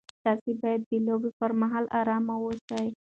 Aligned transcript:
تاسي 0.23 0.51
باید 0.61 0.81
د 0.89 0.91
لوبې 1.05 1.31
پر 1.39 1.51
مهال 1.61 1.85
ارام 1.99 2.23
واوسئ. 2.29 2.87